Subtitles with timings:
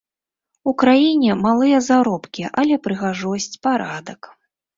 [0.69, 4.21] У краіне малыя заробкі, але прыгажосць, парадак.